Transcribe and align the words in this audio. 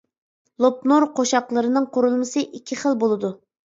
لوپنور 0.65 1.05
قوشاقلىرىنىڭ 1.21 1.89
قۇرۇلمىسى 1.95 2.47
ئىككى 2.53 2.83
خىل 2.85 3.03
بولىدۇ. 3.07 3.37